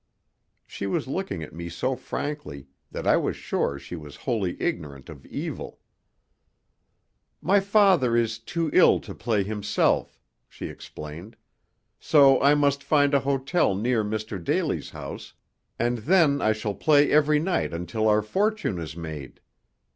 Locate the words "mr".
14.03-14.43